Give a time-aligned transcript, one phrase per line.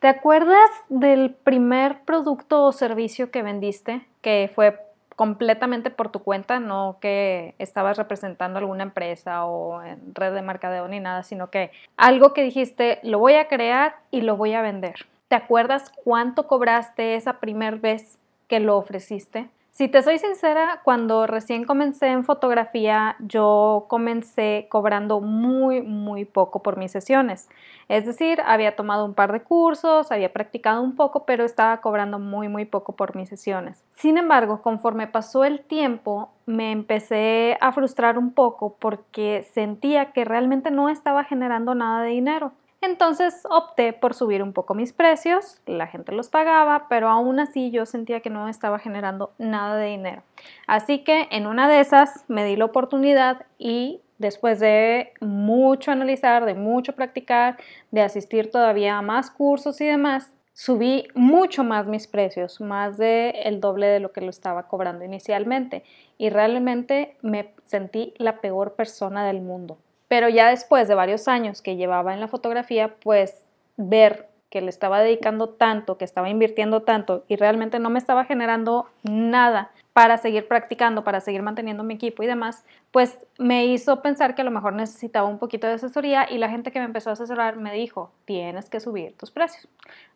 [0.00, 4.80] ¿Te acuerdas del primer producto o servicio que vendiste que fue
[5.14, 10.88] completamente por tu cuenta, no que estabas representando alguna empresa o en red de mercadeo
[10.88, 14.62] ni nada, sino que algo que dijiste, lo voy a crear y lo voy a
[14.62, 15.06] vender.
[15.28, 19.50] ¿Te acuerdas cuánto cobraste esa primera vez que lo ofreciste?
[19.80, 26.62] Si te soy sincera, cuando recién comencé en fotografía, yo comencé cobrando muy, muy poco
[26.62, 27.48] por mis sesiones.
[27.88, 32.18] Es decir, había tomado un par de cursos, había practicado un poco, pero estaba cobrando
[32.18, 33.82] muy, muy poco por mis sesiones.
[33.94, 40.26] Sin embargo, conforme pasó el tiempo, me empecé a frustrar un poco porque sentía que
[40.26, 42.52] realmente no estaba generando nada de dinero.
[42.82, 47.70] Entonces opté por subir un poco mis precios, la gente los pagaba, pero aún así
[47.70, 50.22] yo sentía que no estaba generando nada de dinero.
[50.66, 56.46] Así que en una de esas me di la oportunidad y después de mucho analizar,
[56.46, 57.58] de mucho practicar,
[57.90, 63.34] de asistir todavía a más cursos y demás, subí mucho más mis precios, más del
[63.44, 65.84] el doble de lo que lo estaba cobrando inicialmente
[66.16, 69.78] y realmente me sentí la peor persona del mundo.
[70.10, 74.68] Pero ya después de varios años que llevaba en la fotografía, pues ver que le
[74.68, 80.18] estaba dedicando tanto, que estaba invirtiendo tanto y realmente no me estaba generando nada para
[80.18, 84.44] seguir practicando, para seguir manteniendo mi equipo y demás, pues me hizo pensar que a
[84.44, 87.54] lo mejor necesitaba un poquito de asesoría y la gente que me empezó a asesorar
[87.54, 89.68] me dijo, tienes que subir tus precios.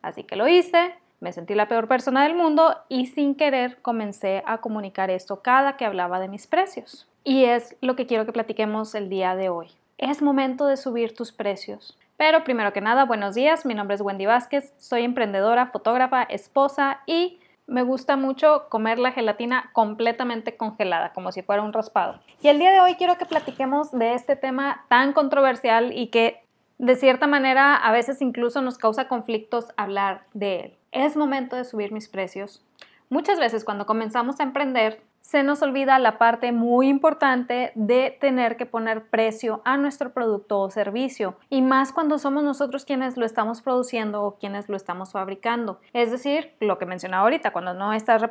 [0.02, 4.42] Así que lo hice, me sentí la peor persona del mundo y sin querer comencé
[4.44, 7.08] a comunicar esto cada que hablaba de mis precios.
[7.22, 11.14] Y es lo que quiero que platiquemos el día de hoy es momento de subir
[11.14, 11.96] tus precios.
[12.16, 17.00] Pero primero que nada, buenos días, mi nombre es Wendy Vázquez, soy emprendedora, fotógrafa, esposa
[17.06, 22.20] y me gusta mucho comer la gelatina completamente congelada, como si fuera un raspado.
[22.42, 26.42] Y el día de hoy quiero que platiquemos de este tema tan controversial y que
[26.78, 30.76] de cierta manera a veces incluso nos causa conflictos hablar de él.
[30.92, 32.62] Es momento de subir mis precios.
[33.08, 38.58] Muchas veces cuando comenzamos a emprender se nos olvida la parte muy importante de tener
[38.58, 43.24] que poner precio a nuestro producto o servicio y más cuando somos nosotros quienes lo
[43.24, 45.80] estamos produciendo o quienes lo estamos fabricando.
[45.94, 48.22] Es decir, lo que mencionaba ahorita, cuando no estás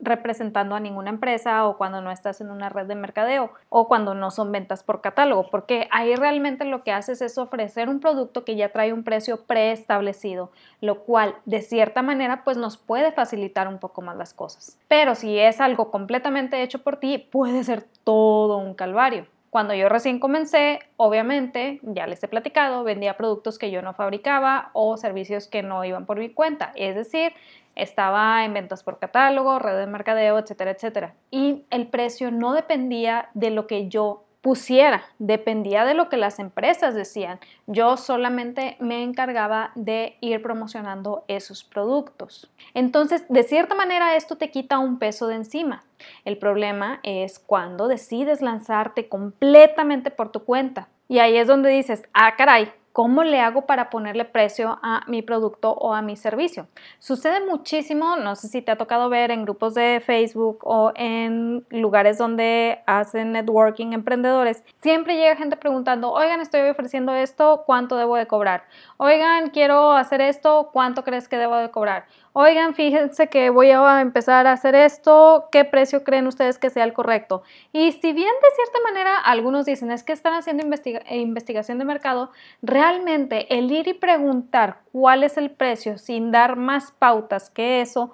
[0.00, 4.14] representando a ninguna empresa o cuando no estás en una red de mercadeo o cuando
[4.14, 8.46] no son ventas por catálogo, porque ahí realmente lo que haces es ofrecer un producto
[8.46, 10.50] que ya trae un precio preestablecido,
[10.80, 14.78] lo cual de cierta manera pues nos puede facilitar un poco más las cosas.
[14.88, 19.26] Pero si es algo completamente hecho por ti puede ser todo un calvario.
[19.50, 24.70] Cuando yo recién comencé, obviamente, ya les he platicado, vendía productos que yo no fabricaba
[24.74, 26.72] o servicios que no iban por mi cuenta.
[26.76, 27.32] Es decir,
[27.74, 31.14] estaba en ventas por catálogo, red de mercadeo, etcétera, etcétera.
[31.30, 36.38] Y el precio no dependía de lo que yo pusiera, dependía de lo que las
[36.38, 37.38] empresas decían.
[37.66, 42.50] Yo solamente me encargaba de ir promocionando esos productos.
[42.72, 45.84] Entonces, de cierta manera, esto te quita un peso de encima.
[46.24, 50.88] El problema es cuando decides lanzarte completamente por tu cuenta.
[51.08, 55.22] Y ahí es donde dices, ah, caray, ¿Cómo le hago para ponerle precio a mi
[55.22, 56.66] producto o a mi servicio?
[56.98, 61.64] Sucede muchísimo, no sé si te ha tocado ver en grupos de Facebook o en
[61.70, 64.64] lugares donde hacen networking emprendedores.
[64.82, 68.64] Siempre llega gente preguntando, oigan, estoy ofreciendo esto, ¿cuánto debo de cobrar?
[68.96, 72.06] Oigan, quiero hacer esto, ¿cuánto crees que debo de cobrar?
[72.32, 76.84] Oigan, fíjense que voy a empezar a hacer esto, ¿qué precio creen ustedes que sea
[76.84, 77.42] el correcto?
[77.72, 80.64] Y si bien de cierta manera algunos dicen es que están haciendo
[81.10, 82.30] investigación de mercado,
[82.62, 88.12] realmente el ir y preguntar cuál es el precio sin dar más pautas que eso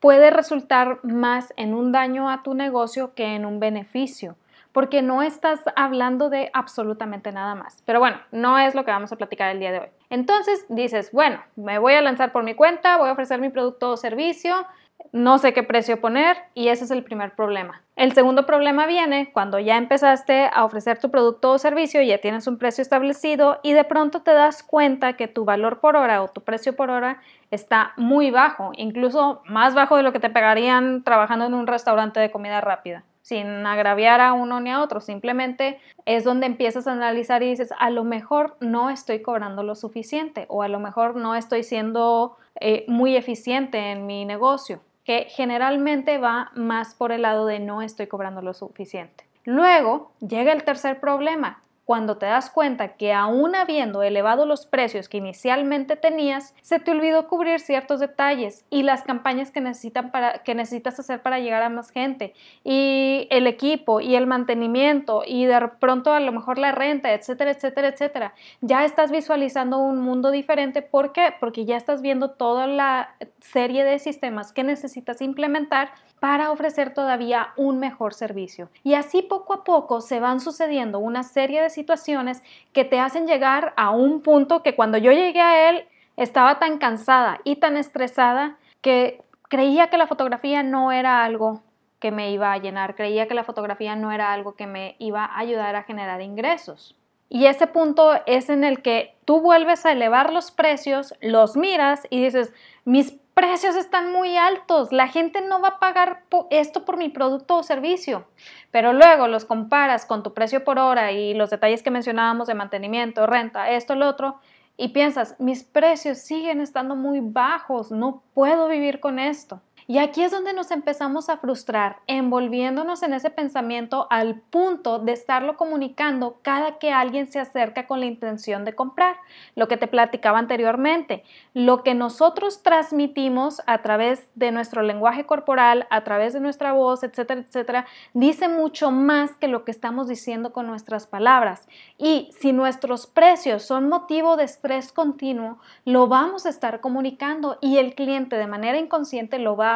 [0.00, 4.36] puede resultar más en un daño a tu negocio que en un beneficio
[4.76, 7.82] porque no estás hablando de absolutamente nada más.
[7.86, 9.88] Pero bueno, no es lo que vamos a platicar el día de hoy.
[10.10, 13.90] Entonces dices, bueno, me voy a lanzar por mi cuenta, voy a ofrecer mi producto
[13.90, 14.66] o servicio,
[15.12, 17.82] no sé qué precio poner y ese es el primer problema.
[17.96, 22.46] El segundo problema viene cuando ya empezaste a ofrecer tu producto o servicio, ya tienes
[22.46, 26.28] un precio establecido y de pronto te das cuenta que tu valor por hora o
[26.28, 31.02] tu precio por hora está muy bajo, incluso más bajo de lo que te pegarían
[31.02, 35.80] trabajando en un restaurante de comida rápida sin agraviar a uno ni a otro, simplemente
[36.04, 40.46] es donde empiezas a analizar y dices, a lo mejor no estoy cobrando lo suficiente
[40.48, 46.18] o a lo mejor no estoy siendo eh, muy eficiente en mi negocio, que generalmente
[46.18, 49.24] va más por el lado de no estoy cobrando lo suficiente.
[49.42, 55.08] Luego llega el tercer problema, cuando te das cuenta que aún habiendo elevado los precios
[55.08, 60.42] que inicialmente tenías, se te olvidó cubrir ciertos detalles y las campañas que, necesitan para,
[60.42, 62.34] que necesitas hacer para llegar a más gente
[62.64, 67.52] y el equipo y el mantenimiento y de pronto a lo mejor la renta, etcétera,
[67.52, 68.34] etcétera, etcétera.
[68.62, 70.82] Ya estás visualizando un mundo diferente.
[70.82, 71.34] ¿Por qué?
[71.38, 77.48] Porque ya estás viendo toda la serie de sistemas que necesitas implementar para ofrecer todavía
[77.56, 78.70] un mejor servicio.
[78.82, 82.42] Y así poco a poco se van sucediendo una serie de situaciones
[82.72, 85.84] que te hacen llegar a un punto que cuando yo llegué a él
[86.16, 91.62] estaba tan cansada y tan estresada que creía que la fotografía no era algo
[92.00, 95.24] que me iba a llenar, creía que la fotografía no era algo que me iba
[95.24, 96.96] a ayudar a generar ingresos.
[97.28, 102.06] Y ese punto es en el que tú vuelves a elevar los precios, los miras
[102.10, 102.52] y dices,
[102.84, 107.58] mis precios están muy altos, la gente no va a pagar esto por mi producto
[107.58, 108.26] o servicio,
[108.70, 112.54] pero luego los comparas con tu precio por hora y los detalles que mencionábamos de
[112.54, 114.40] mantenimiento, renta, esto, lo otro,
[114.78, 119.60] y piensas, mis precios siguen estando muy bajos, no puedo vivir con esto.
[119.88, 125.12] Y aquí es donde nos empezamos a frustrar, envolviéndonos en ese pensamiento al punto de
[125.12, 129.16] estarlo comunicando cada que alguien se acerca con la intención de comprar.
[129.54, 131.22] Lo que te platicaba anteriormente,
[131.54, 137.04] lo que nosotros transmitimos a través de nuestro lenguaje corporal, a través de nuestra voz,
[137.04, 141.68] etcétera, etcétera, dice mucho más que lo que estamos diciendo con nuestras palabras.
[141.96, 147.76] Y si nuestros precios son motivo de estrés continuo, lo vamos a estar comunicando y
[147.78, 149.75] el cliente de manera inconsciente lo va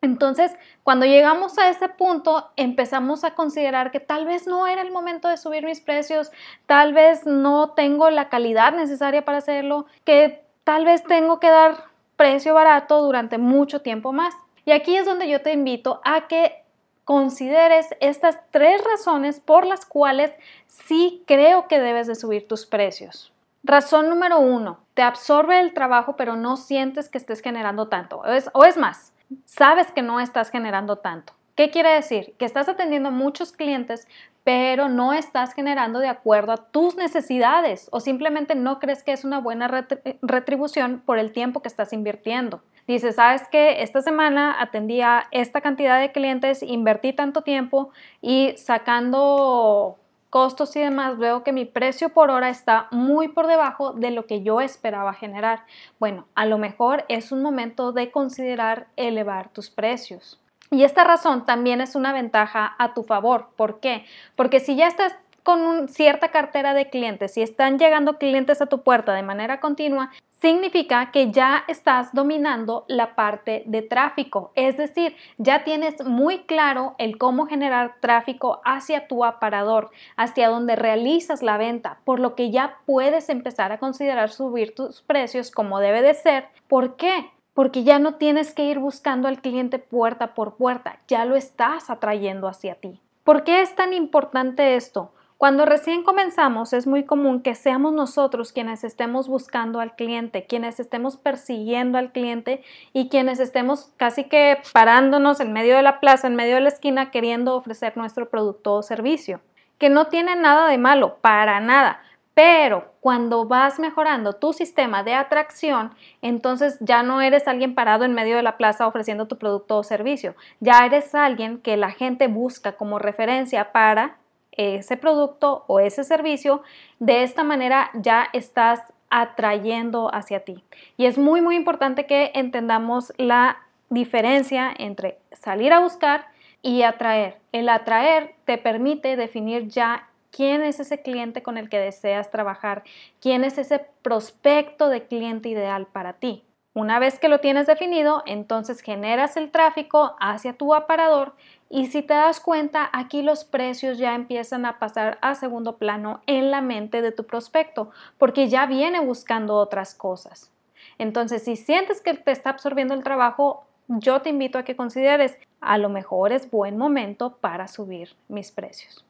[0.00, 4.92] Entonces, cuando llegamos a ese punto, empezamos a considerar que tal vez no era el
[4.92, 6.30] momento de subir mis precios,
[6.66, 11.84] tal vez no tengo la calidad necesaria para hacerlo, que tal vez tengo que dar
[12.16, 14.34] precio barato durante mucho tiempo más.
[14.64, 16.62] Y aquí es donde yo te invito a que
[17.04, 20.30] consideres estas tres razones por las cuales
[20.66, 23.32] sí creo que debes de subir tus precios.
[23.64, 28.22] Razón número uno, te absorbe el trabajo pero no sientes que estés generando tanto.
[28.52, 29.12] o es más,
[29.44, 31.32] sabes que no estás generando tanto.
[31.54, 32.34] ¿Qué quiere decir?
[32.38, 34.06] Que estás atendiendo a muchos clientes,
[34.44, 39.24] pero no estás generando de acuerdo a tus necesidades o simplemente no crees que es
[39.24, 39.86] una buena
[40.22, 42.62] retribución por el tiempo que estás invirtiendo.
[42.86, 47.90] Dices, sabes que esta semana atendí a esta cantidad de clientes, invertí tanto tiempo
[48.22, 49.98] y sacando
[50.30, 54.26] costos y demás, veo que mi precio por hora está muy por debajo de lo
[54.26, 55.64] que yo esperaba generar.
[55.98, 60.40] Bueno, a lo mejor es un momento de considerar elevar tus precios.
[60.70, 63.48] Y esta razón también es una ventaja a tu favor.
[63.56, 64.04] ¿Por qué?
[64.36, 68.82] Porque si ya estás con cierta cartera de clientes, si están llegando clientes a tu
[68.82, 75.16] puerta de manera continua, significa que ya estás dominando la parte de tráfico, es decir,
[75.36, 81.58] ya tienes muy claro el cómo generar tráfico hacia tu aparador, hacia donde realizas la
[81.58, 86.14] venta, por lo que ya puedes empezar a considerar subir tus precios como debe de
[86.14, 86.46] ser.
[86.68, 87.30] ¿Por qué?
[87.54, 91.90] Porque ya no tienes que ir buscando al cliente puerta por puerta, ya lo estás
[91.90, 93.00] atrayendo hacia ti.
[93.24, 95.10] ¿Por qué es tan importante esto?
[95.38, 100.80] Cuando recién comenzamos es muy común que seamos nosotros quienes estemos buscando al cliente, quienes
[100.80, 106.26] estemos persiguiendo al cliente y quienes estemos casi que parándonos en medio de la plaza,
[106.26, 109.40] en medio de la esquina, queriendo ofrecer nuestro producto o servicio.
[109.78, 112.02] Que no tiene nada de malo, para nada.
[112.34, 118.12] Pero cuando vas mejorando tu sistema de atracción, entonces ya no eres alguien parado en
[118.12, 120.34] medio de la plaza ofreciendo tu producto o servicio.
[120.58, 124.16] Ya eres alguien que la gente busca como referencia para
[124.58, 126.62] ese producto o ese servicio,
[126.98, 130.62] de esta manera ya estás atrayendo hacia ti.
[130.98, 136.26] Y es muy, muy importante que entendamos la diferencia entre salir a buscar
[136.60, 137.38] y atraer.
[137.52, 142.82] El atraer te permite definir ya quién es ese cliente con el que deseas trabajar,
[143.20, 146.44] quién es ese prospecto de cliente ideal para ti.
[146.74, 151.34] Una vez que lo tienes definido, entonces generas el tráfico hacia tu aparador
[151.70, 156.22] y si te das cuenta, aquí los precios ya empiezan a pasar a segundo plano
[156.26, 160.50] en la mente de tu prospecto, porque ya viene buscando otras cosas.
[160.96, 165.36] Entonces, si sientes que te está absorbiendo el trabajo, yo te invito a que consideres,
[165.60, 169.04] a lo mejor es buen momento para subir mis precios.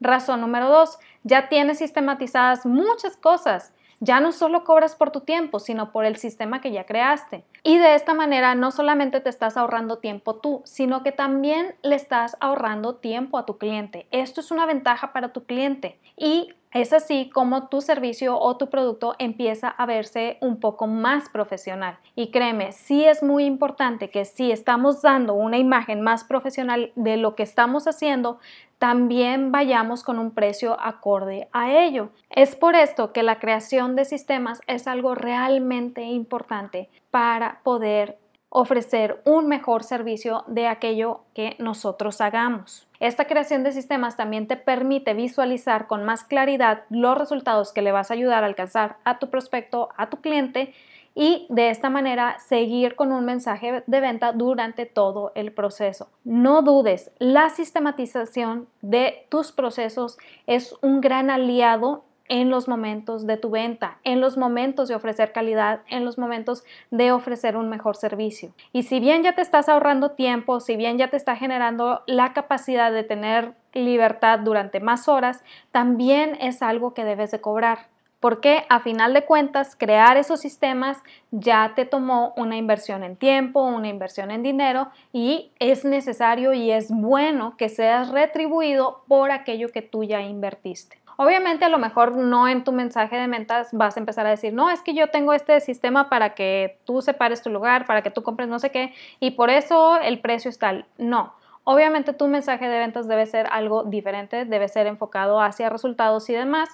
[0.00, 5.60] Razón número dos, ya tienes sistematizadas muchas cosas ya no solo cobras por tu tiempo,
[5.60, 7.44] sino por el sistema que ya creaste.
[7.62, 11.96] Y de esta manera no solamente te estás ahorrando tiempo tú, sino que también le
[11.96, 14.06] estás ahorrando tiempo a tu cliente.
[14.10, 16.00] Esto es una ventaja para tu cliente.
[16.16, 21.28] Y es así como tu servicio o tu producto empieza a verse un poco más
[21.28, 21.98] profesional.
[22.14, 27.16] Y créeme, sí es muy importante que si estamos dando una imagen más profesional de
[27.16, 28.38] lo que estamos haciendo,
[28.80, 32.08] también vayamos con un precio acorde a ello.
[32.30, 38.16] Es por esto que la creación de sistemas es algo realmente importante para poder
[38.48, 42.88] ofrecer un mejor servicio de aquello que nosotros hagamos.
[43.00, 47.92] Esta creación de sistemas también te permite visualizar con más claridad los resultados que le
[47.92, 50.72] vas a ayudar a alcanzar a tu prospecto, a tu cliente
[51.14, 56.08] y de esta manera seguir con un mensaje de venta durante todo el proceso.
[56.24, 63.36] No dudes, la sistematización de tus procesos es un gran aliado en los momentos de
[63.36, 66.62] tu venta, en los momentos de ofrecer calidad, en los momentos
[66.92, 68.52] de ofrecer un mejor servicio.
[68.72, 72.32] Y si bien ya te estás ahorrando tiempo, si bien ya te está generando la
[72.32, 77.89] capacidad de tener libertad durante más horas, también es algo que debes de cobrar.
[78.20, 83.62] Porque a final de cuentas, crear esos sistemas ya te tomó una inversión en tiempo,
[83.62, 89.70] una inversión en dinero y es necesario y es bueno que seas retribuido por aquello
[89.70, 91.00] que tú ya invertiste.
[91.22, 94.54] Obviamente a lo mejor no en tu mensaje de ventas vas a empezar a decir,
[94.54, 98.10] no, es que yo tengo este sistema para que tú separes tu lugar, para que
[98.10, 100.86] tú compres no sé qué, y por eso el precio es tal.
[100.96, 101.34] No.
[101.64, 106.32] Obviamente tu mensaje de ventas debe ser algo diferente, debe ser enfocado hacia resultados y
[106.32, 106.70] demás,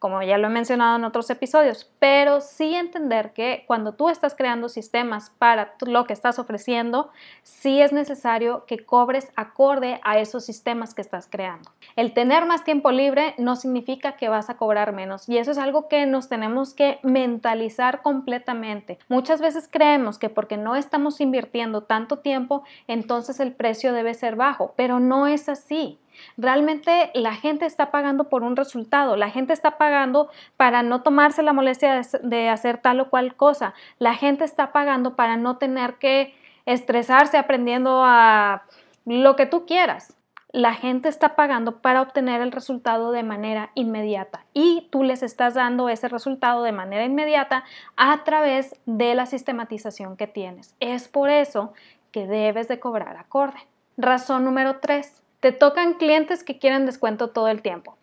[0.00, 4.34] como ya lo he mencionado en otros episodios, pero sí entender que cuando tú estás
[4.34, 7.10] creando sistemas para lo que estás ofreciendo,
[7.42, 11.70] sí es necesario que cobres acorde a esos sistemas que estás creando.
[11.96, 15.58] El tener más tiempo libre no significa que vas a cobrar menos y eso es
[15.58, 18.98] algo que nos tenemos que mentalizar completamente.
[19.08, 24.34] Muchas veces creemos que porque no estamos invirtiendo tanto tiempo, entonces el precio debe ser
[24.34, 25.98] bajo, pero no es así.
[26.36, 31.42] Realmente la gente está pagando por un resultado, la gente está pagando para no tomarse
[31.42, 35.94] la molestia de, hacer tal o cual cosa, la gente está pagando para no tener
[35.94, 36.34] que
[36.66, 38.62] estresarse aprendiendo a
[39.04, 40.16] lo que tú quieras.
[40.52, 45.54] La gente está pagando para obtener el resultado de manera inmediata y tú les estás
[45.54, 47.62] dando ese resultado de manera inmediata
[47.96, 50.74] a través de la sistematización que tienes.
[50.80, 51.72] Es por eso
[52.10, 53.58] que debes de cobrar acorde.
[53.96, 57.96] Razón número 3 te tocan clientes que quieren descuento todo el tiempo.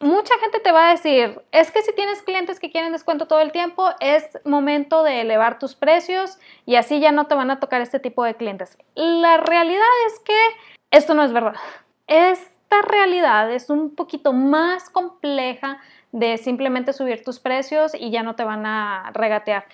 [0.00, 3.40] Mucha gente te va a decir, es que si tienes clientes que quieren descuento todo
[3.40, 7.60] el tiempo, es momento de elevar tus precios y así ya no te van a
[7.60, 8.76] tocar este tipo de clientes.
[8.94, 10.38] La realidad es que
[10.90, 11.54] esto no es verdad.
[12.06, 15.78] Esta realidad es un poquito más compleja
[16.12, 19.64] de simplemente subir tus precios y ya no te van a regatear.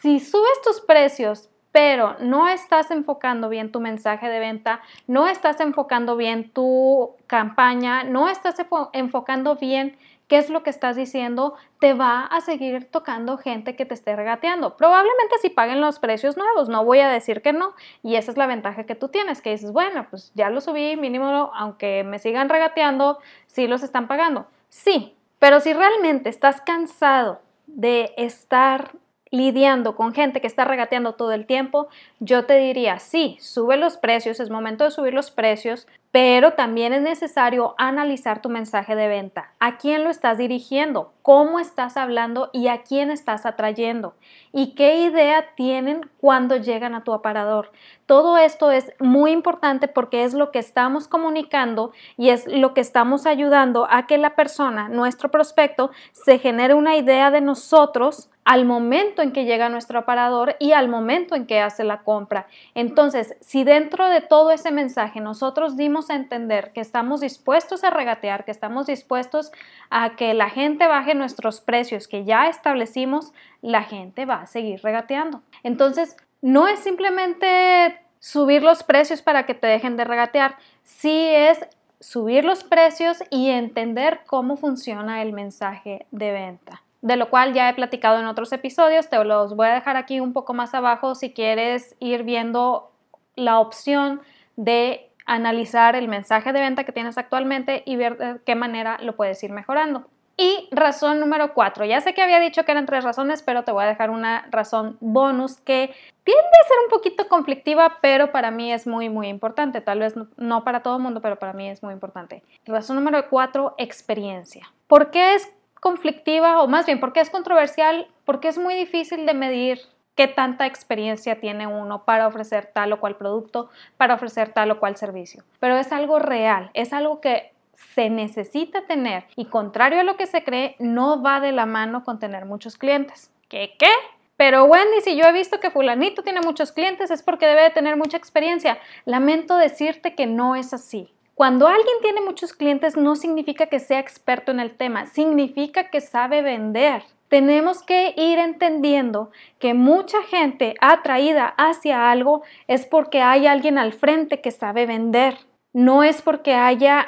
[0.00, 5.60] Si subes tus precios pero no estás enfocando bien tu mensaje de venta, no estás
[5.60, 8.56] enfocando bien tu campaña, no estás
[8.92, 9.96] enfocando bien
[10.30, 14.14] qué es lo que estás diciendo, te va a seguir tocando gente que te esté
[14.14, 14.76] regateando.
[14.76, 17.74] Probablemente si paguen los precios nuevos, no voy a decir que no.
[18.04, 20.96] Y esa es la ventaja que tú tienes, que dices, bueno, pues ya lo subí,
[20.96, 24.46] mínimo, aunque me sigan regateando, sí los están pagando.
[24.68, 28.92] Sí, pero si realmente estás cansado de estar
[29.30, 33.96] lidiando con gente que está regateando todo el tiempo, yo te diría, sí, sube los
[33.96, 39.06] precios, es momento de subir los precios, pero también es necesario analizar tu mensaje de
[39.06, 39.52] venta.
[39.60, 41.12] ¿A quién lo estás dirigiendo?
[41.22, 44.14] ¿Cómo estás hablando y a quién estás atrayendo?
[44.52, 47.70] ¿Y qué idea tienen cuando llegan a tu aparador?
[48.06, 52.80] Todo esto es muy importante porque es lo que estamos comunicando y es lo que
[52.80, 58.64] estamos ayudando a que la persona, nuestro prospecto, se genere una idea de nosotros al
[58.64, 62.48] momento en que llega nuestro aparador y al momento en que hace la compra.
[62.74, 67.90] Entonces, si dentro de todo ese mensaje nosotros dimos a entender que estamos dispuestos a
[67.90, 69.52] regatear, que estamos dispuestos
[69.88, 74.80] a que la gente baje nuestros precios que ya establecimos, la gente va a seguir
[74.82, 75.42] regateando.
[75.62, 81.64] Entonces, no es simplemente subir los precios para que te dejen de regatear, sí es
[82.00, 87.68] subir los precios y entender cómo funciona el mensaje de venta de lo cual ya
[87.68, 91.14] he platicado en otros episodios, te los voy a dejar aquí un poco más abajo
[91.14, 92.90] si quieres ir viendo
[93.36, 94.20] la opción
[94.56, 99.16] de analizar el mensaje de venta que tienes actualmente y ver de qué manera lo
[99.16, 100.06] puedes ir mejorando.
[100.36, 103.72] Y razón número cuatro, ya sé que había dicho que eran tres razones, pero te
[103.72, 108.50] voy a dejar una razón bonus que tiende a ser un poquito conflictiva, pero para
[108.50, 109.82] mí es muy, muy importante.
[109.82, 112.42] Tal vez no para todo el mundo, pero para mí es muy importante.
[112.64, 114.72] Razón número cuatro, experiencia.
[114.86, 119.34] ¿Por qué es conflictiva o más bien porque es controversial, porque es muy difícil de
[119.34, 119.80] medir
[120.14, 124.78] qué tanta experiencia tiene uno para ofrecer tal o cual producto, para ofrecer tal o
[124.78, 125.42] cual servicio.
[125.58, 127.52] Pero es algo real, es algo que
[127.94, 132.04] se necesita tener y contrario a lo que se cree, no va de la mano
[132.04, 133.30] con tener muchos clientes.
[133.48, 133.90] ¿Qué qué?
[134.36, 137.70] Pero Wendy, si yo he visto que fulanito tiene muchos clientes es porque debe de
[137.70, 138.78] tener mucha experiencia.
[139.04, 141.12] Lamento decirte que no es así.
[141.40, 146.02] Cuando alguien tiene muchos clientes no significa que sea experto en el tema, significa que
[146.02, 147.02] sabe vender.
[147.28, 153.94] Tenemos que ir entendiendo que mucha gente atraída hacia algo es porque hay alguien al
[153.94, 155.38] frente que sabe vender.
[155.72, 157.06] No es porque haya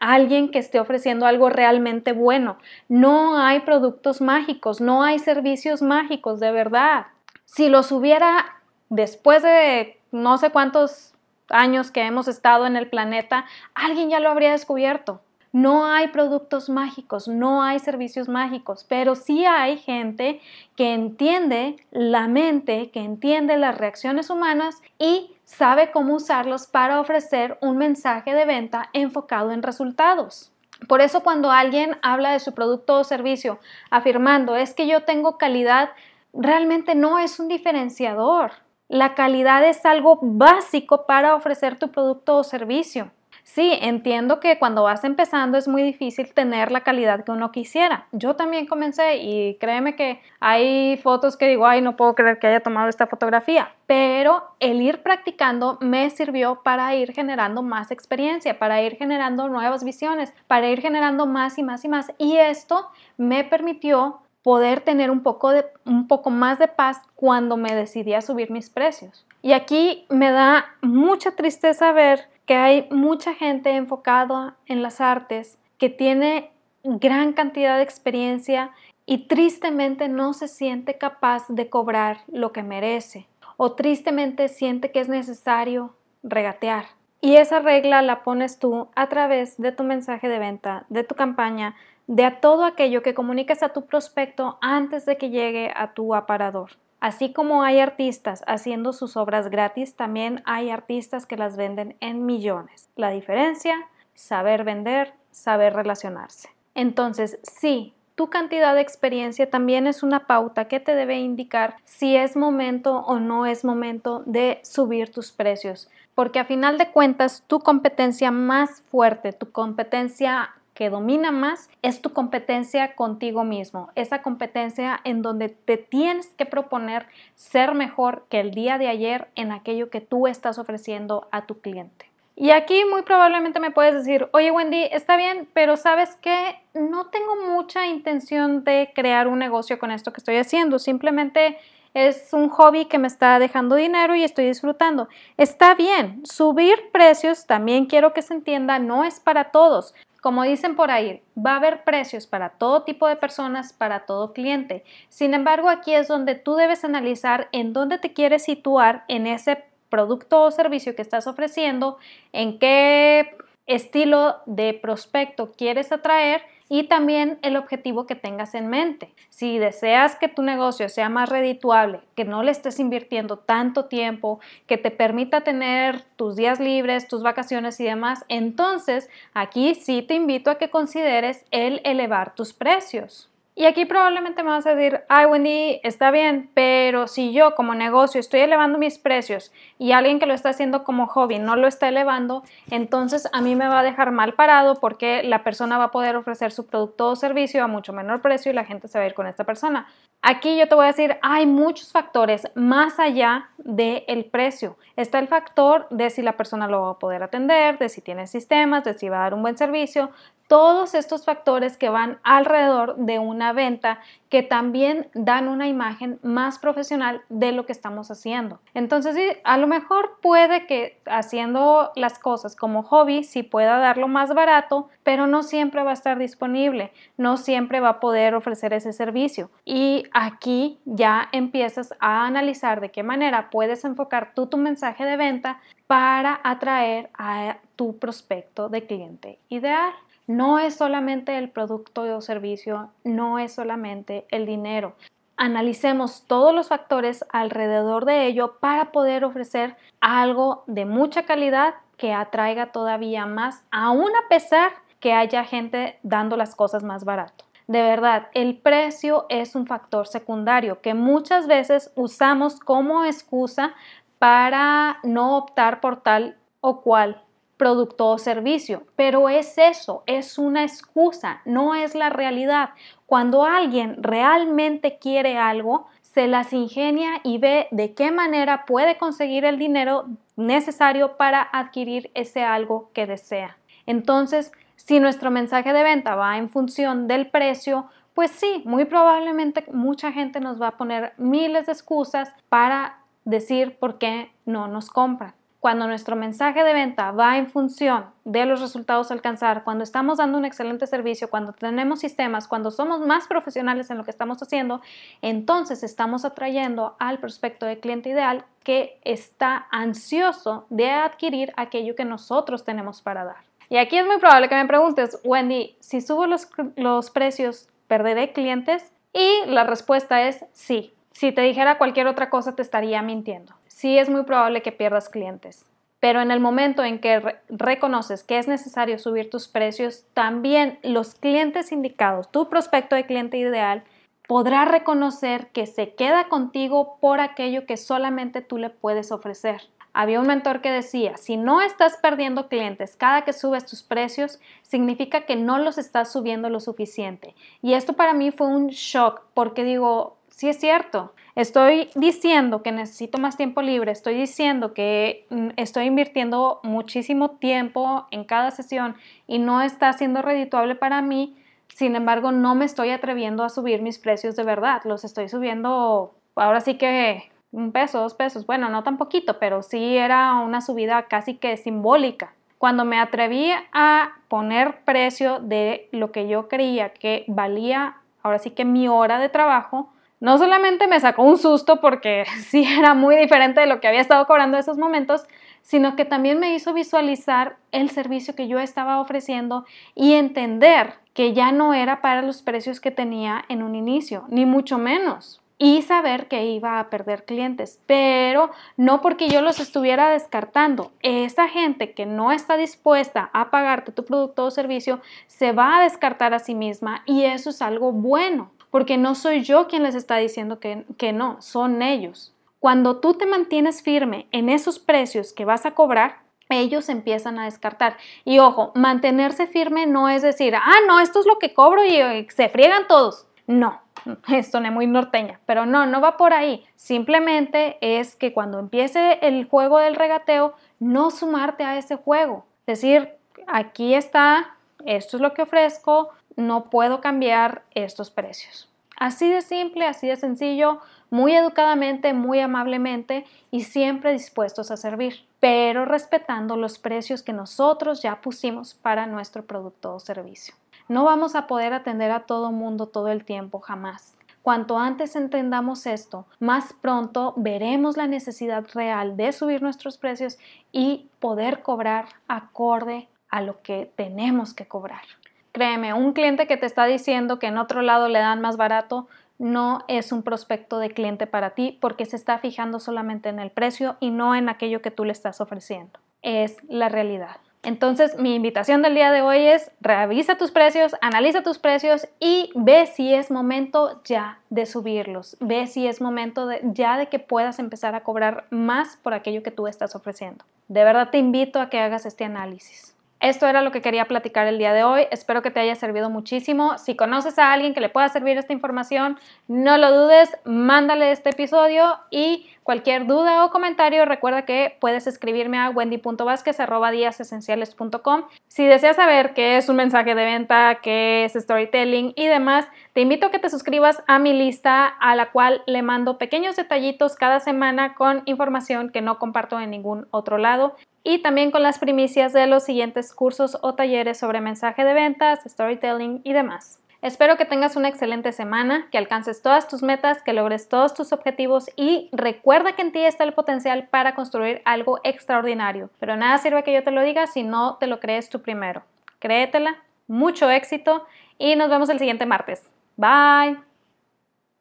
[0.00, 2.58] alguien que esté ofreciendo algo realmente bueno.
[2.90, 7.06] No hay productos mágicos, no hay servicios mágicos, de verdad.
[7.46, 8.44] Si los hubiera
[8.90, 11.11] después de no sé cuántos
[11.48, 15.20] años que hemos estado en el planeta, alguien ya lo habría descubierto.
[15.52, 20.40] No hay productos mágicos, no hay servicios mágicos, pero sí hay gente
[20.76, 27.58] que entiende la mente, que entiende las reacciones humanas y sabe cómo usarlos para ofrecer
[27.60, 30.52] un mensaje de venta enfocado en resultados.
[30.88, 35.36] Por eso cuando alguien habla de su producto o servicio afirmando es que yo tengo
[35.36, 35.90] calidad,
[36.32, 38.52] realmente no es un diferenciador.
[38.92, 43.10] La calidad es algo básico para ofrecer tu producto o servicio.
[43.42, 48.06] Sí, entiendo que cuando vas empezando es muy difícil tener la calidad que uno quisiera.
[48.12, 52.48] Yo también comencé y créeme que hay fotos que digo, ay, no puedo creer que
[52.48, 58.58] haya tomado esta fotografía, pero el ir practicando me sirvió para ir generando más experiencia,
[58.58, 62.12] para ir generando nuevas visiones, para ir generando más y más y más.
[62.18, 67.56] Y esto me permitió poder tener un poco, de, un poco más de paz cuando
[67.56, 69.24] me decidí a subir mis precios.
[69.40, 75.58] Y aquí me da mucha tristeza ver que hay mucha gente enfocada en las artes
[75.78, 76.50] que tiene
[76.84, 78.72] gran cantidad de experiencia
[79.06, 85.00] y tristemente no se siente capaz de cobrar lo que merece o tristemente siente que
[85.00, 86.86] es necesario regatear.
[87.20, 91.14] Y esa regla la pones tú a través de tu mensaje de venta, de tu
[91.14, 95.94] campaña, de a todo aquello que comuniques a tu prospecto antes de que llegue a
[95.94, 96.70] tu aparador.
[97.00, 102.26] Así como hay artistas haciendo sus obras gratis, también hay artistas que las venden en
[102.26, 102.90] millones.
[102.94, 103.74] La diferencia,
[104.14, 106.50] saber vender, saber relacionarse.
[106.74, 112.14] Entonces, sí, tu cantidad de experiencia también es una pauta que te debe indicar si
[112.14, 115.90] es momento o no es momento de subir tus precios.
[116.14, 120.50] Porque a final de cuentas, tu competencia más fuerte, tu competencia
[120.82, 126.44] que domina más es tu competencia contigo mismo, esa competencia en donde te tienes que
[126.44, 131.46] proponer ser mejor que el día de ayer en aquello que tú estás ofreciendo a
[131.46, 132.10] tu cliente.
[132.34, 137.06] Y aquí muy probablemente me puedes decir, oye Wendy, está bien, pero sabes que no
[137.06, 141.58] tengo mucha intención de crear un negocio con esto que estoy haciendo, simplemente
[141.94, 145.08] es un hobby que me está dejando dinero y estoy disfrutando.
[145.36, 149.94] Está bien, subir precios también quiero que se entienda, no es para todos.
[150.22, 154.32] Como dicen por ahí, va a haber precios para todo tipo de personas, para todo
[154.32, 154.84] cliente.
[155.08, 159.64] Sin embargo, aquí es donde tú debes analizar en dónde te quieres situar en ese
[159.88, 161.98] producto o servicio que estás ofreciendo,
[162.32, 169.12] en qué estilo de prospecto quieres atraer y también el objetivo que tengas en mente.
[169.28, 174.40] Si deseas que tu negocio sea más redituable, que no le estés invirtiendo tanto tiempo,
[174.66, 180.14] que te permita tener tus días libres, tus vacaciones y demás, entonces aquí sí te
[180.14, 183.31] invito a que consideres el elevar tus precios.
[183.54, 187.74] Y aquí probablemente me vas a decir, ay Wendy, está bien, pero si yo como
[187.74, 191.68] negocio estoy elevando mis precios y alguien que lo está haciendo como hobby no lo
[191.68, 195.84] está elevando, entonces a mí me va a dejar mal parado porque la persona va
[195.84, 198.98] a poder ofrecer su producto o servicio a mucho menor precio y la gente se
[198.98, 199.86] va a ir con esta persona.
[200.22, 204.78] Aquí yo te voy a decir, hay muchos factores más allá del precio.
[204.96, 208.26] Está el factor de si la persona lo va a poder atender, de si tiene
[208.26, 210.10] sistemas, de si va a dar un buen servicio,
[210.48, 216.58] todos estos factores que van alrededor de una venta que también dan una imagen más
[216.58, 218.60] profesional de lo que estamos haciendo.
[218.72, 224.32] Entonces, a lo mejor puede que haciendo las cosas como hobby sí pueda darlo más
[224.34, 228.92] barato, pero no siempre va a estar disponible, no siempre va a poder ofrecer ese
[228.92, 229.50] servicio.
[229.64, 235.16] Y aquí ya empiezas a analizar de qué manera puedes enfocar tú tu mensaje de
[235.16, 239.92] venta para atraer a tu prospecto de cliente ideal.
[240.26, 244.94] No es solamente el producto o servicio, no es solamente el dinero.
[245.36, 252.12] Analicemos todos los factores alrededor de ello para poder ofrecer algo de mucha calidad que
[252.12, 257.44] atraiga todavía más, aún a pesar que haya gente dando las cosas más barato.
[257.66, 263.74] De verdad, el precio es un factor secundario que muchas veces usamos como excusa
[264.18, 267.22] para no optar por tal o cual
[267.62, 272.70] producto o servicio, pero es eso, es una excusa, no es la realidad.
[273.06, 279.44] Cuando alguien realmente quiere algo, se las ingenia y ve de qué manera puede conseguir
[279.44, 283.56] el dinero necesario para adquirir ese algo que desea.
[283.86, 289.64] Entonces, si nuestro mensaje de venta va en función del precio, pues sí, muy probablemente
[289.72, 294.90] mucha gente nos va a poner miles de excusas para decir por qué no nos
[294.90, 295.34] compran.
[295.62, 300.18] Cuando nuestro mensaje de venta va en función de los resultados a alcanzar, cuando estamos
[300.18, 304.42] dando un excelente servicio, cuando tenemos sistemas, cuando somos más profesionales en lo que estamos
[304.42, 304.80] haciendo,
[305.20, 312.04] entonces estamos atrayendo al prospecto de cliente ideal que está ansioso de adquirir aquello que
[312.04, 313.44] nosotros tenemos para dar.
[313.68, 318.32] Y aquí es muy probable que me preguntes, Wendy, si subo los, los precios, ¿perderé
[318.32, 318.90] clientes?
[319.12, 320.92] Y la respuesta es sí.
[321.12, 325.08] Si te dijera cualquier otra cosa, te estaría mintiendo sí es muy probable que pierdas
[325.08, 325.64] clientes.
[325.98, 331.16] Pero en el momento en que reconoces que es necesario subir tus precios, también los
[331.16, 333.82] clientes indicados, tu prospecto de cliente ideal,
[334.28, 339.62] podrá reconocer que se queda contigo por aquello que solamente tú le puedes ofrecer.
[339.94, 344.38] Había un mentor que decía, si no estás perdiendo clientes cada que subes tus precios,
[344.62, 347.34] significa que no los estás subiendo lo suficiente.
[347.62, 352.72] Y esto para mí fue un shock porque digo, sí es cierto, Estoy diciendo que
[352.72, 358.96] necesito más tiempo libre, estoy diciendo que mm, estoy invirtiendo muchísimo tiempo en cada sesión
[359.26, 361.34] y no está siendo redituable para mí,
[361.68, 366.12] sin embargo no me estoy atreviendo a subir mis precios de verdad, los estoy subiendo
[366.34, 370.60] ahora sí que un peso, dos pesos, bueno, no tan poquito, pero sí era una
[370.60, 372.34] subida casi que simbólica.
[372.58, 378.50] Cuando me atreví a poner precio de lo que yo creía que valía, ahora sí
[378.50, 379.91] que mi hora de trabajo,
[380.22, 384.00] no solamente me sacó un susto porque sí era muy diferente de lo que había
[384.00, 385.24] estado cobrando en esos momentos,
[385.62, 389.64] sino que también me hizo visualizar el servicio que yo estaba ofreciendo
[389.96, 394.46] y entender que ya no era para los precios que tenía en un inicio, ni
[394.46, 395.40] mucho menos.
[395.58, 400.92] Y saber que iba a perder clientes, pero no porque yo los estuviera descartando.
[401.00, 405.82] Esa gente que no está dispuesta a pagarte tu producto o servicio se va a
[405.82, 409.94] descartar a sí misma y eso es algo bueno porque no soy yo quien les
[409.94, 412.34] está diciendo que, que no, son ellos.
[412.58, 417.44] Cuando tú te mantienes firme en esos precios que vas a cobrar, ellos empiezan a
[417.44, 417.98] descartar.
[418.24, 421.96] Y ojo, mantenerse firme no es decir, ah, no, esto es lo que cobro y
[421.96, 423.26] eh, se friegan todos.
[423.46, 423.82] No,
[424.28, 426.64] esto no es muy norteña, pero no, no va por ahí.
[426.74, 432.46] Simplemente es que cuando empiece el juego del regateo, no sumarte a ese juego.
[432.66, 433.10] Decir,
[433.46, 434.56] aquí está,
[434.86, 438.68] esto es lo que ofrezco, no puedo cambiar estos precios.
[438.98, 445.26] Así de simple, así de sencillo, muy educadamente, muy amablemente y siempre dispuestos a servir,
[445.40, 450.54] pero respetando los precios que nosotros ya pusimos para nuestro producto o servicio.
[450.88, 454.16] No vamos a poder atender a todo mundo todo el tiempo, jamás.
[454.42, 460.36] Cuanto antes entendamos esto, más pronto veremos la necesidad real de subir nuestros precios
[460.72, 465.02] y poder cobrar acorde a lo que tenemos que cobrar.
[465.52, 469.06] Créeme, un cliente que te está diciendo que en otro lado le dan más barato
[469.38, 473.50] no es un prospecto de cliente para ti porque se está fijando solamente en el
[473.50, 475.98] precio y no en aquello que tú le estás ofreciendo.
[476.22, 477.36] Es la realidad.
[477.64, 482.50] Entonces, mi invitación del día de hoy es revisa tus precios, analiza tus precios y
[482.56, 485.36] ve si es momento ya de subirlos.
[485.38, 489.52] Ve si es momento ya de que puedas empezar a cobrar más por aquello que
[489.52, 490.44] tú estás ofreciendo.
[490.66, 492.91] De verdad te invito a que hagas este análisis.
[493.22, 495.06] Esto era lo que quería platicar el día de hoy.
[495.12, 496.76] Espero que te haya servido muchísimo.
[496.76, 501.30] Si conoces a alguien que le pueda servir esta información, no lo dudes, mándale este
[501.30, 508.22] episodio y cualquier duda o comentario, recuerda que puedes escribirme a wendy.vasquez.com.
[508.48, 513.00] Si deseas saber qué es un mensaje de venta, qué es storytelling y demás, te
[513.00, 517.16] invito a que te suscribas a mi lista a la cual le mando pequeños detallitos
[517.16, 521.78] cada semana con información que no comparto en ningún otro lado y también con las
[521.78, 526.81] primicias de los siguientes cursos o talleres sobre mensaje de ventas, storytelling y demás.
[527.02, 531.12] Espero que tengas una excelente semana, que alcances todas tus metas, que logres todos tus
[531.12, 535.90] objetivos y recuerda que en ti está el potencial para construir algo extraordinario.
[535.98, 538.84] Pero nada sirve que yo te lo diga si no te lo crees tú primero.
[539.18, 541.04] Créetela, mucho éxito
[541.38, 542.70] y nos vemos el siguiente martes.
[542.96, 543.71] Bye.